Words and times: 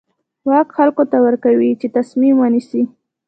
واک 0.49 0.67
خلکو 0.77 1.03
ته 1.11 1.17
ورکوي 1.25 1.69
چې 1.79 1.87
تصمیم 1.97 2.35
ونیسي. 2.39 2.81